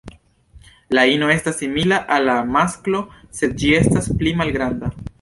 [0.97, 3.05] La ino estas simila al la masklo,
[3.41, 4.97] sed ĝi estas pli malgranda.